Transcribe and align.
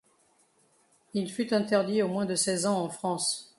Il 1.13 1.29
fut 1.31 1.53
interdit 1.53 2.01
aux 2.01 2.07
moins 2.07 2.25
de 2.25 2.33
seize 2.33 2.65
ans 2.65 2.81
en 2.81 2.89
France. 2.89 3.49